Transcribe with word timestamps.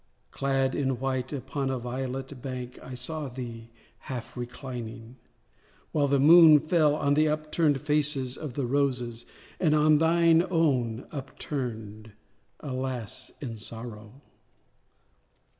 Clad 0.31 0.73
all 0.73 0.81
in 0.81 0.97
white, 0.99 1.31
upon 1.31 1.69
a 1.69 1.77
violet 1.77 2.41
bank 2.41 2.79
I 2.81 2.95
saw 2.95 3.27
thee 3.27 3.69
half 4.09 4.35
reclining; 4.35 5.17
while 5.91 6.07
the 6.07 6.19
moon 6.19 6.59
Fell 6.59 6.95
on 6.95 7.13
the 7.13 7.27
upturn'd 7.29 7.79
faces 7.79 8.35
of 8.35 8.55
the 8.55 8.65
roses, 8.65 9.27
And 9.59 9.75
on 9.75 9.99
thine 9.99 10.43
own, 10.49 11.05
upturn'd—alas, 11.11 13.31
in 13.41 13.57
sorrow! 13.57 14.23